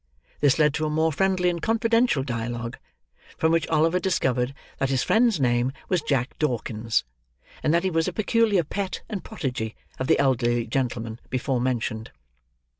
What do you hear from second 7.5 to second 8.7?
and that he was a peculiar